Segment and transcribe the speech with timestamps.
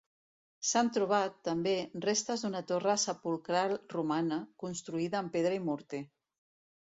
[0.67, 1.73] S'han trobat, també,
[2.05, 6.01] restes d'una torre sepulcral romana, construïda amb pedra i morter.